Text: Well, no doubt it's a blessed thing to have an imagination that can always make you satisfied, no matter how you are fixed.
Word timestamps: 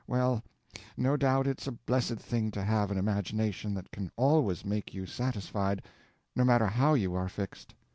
Well, 0.07 0.43
no 0.97 1.15
doubt 1.15 1.45
it's 1.45 1.67
a 1.67 1.73
blessed 1.73 2.15
thing 2.15 2.49
to 2.53 2.63
have 2.63 2.89
an 2.89 2.97
imagination 2.97 3.75
that 3.75 3.91
can 3.91 4.09
always 4.15 4.65
make 4.65 4.95
you 4.95 5.05
satisfied, 5.05 5.83
no 6.35 6.43
matter 6.43 6.65
how 6.65 6.95
you 6.95 7.13
are 7.13 7.29
fixed. 7.29 7.75